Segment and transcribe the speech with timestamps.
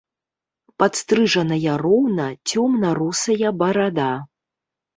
[0.83, 4.13] Падстрыжаная роўна цёмна-русая барада.